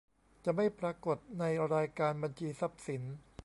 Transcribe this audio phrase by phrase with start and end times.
[0.45, 1.43] จะไม่ปรากฏใน
[1.73, 3.01] รายการบัญชีทรัพย์สิน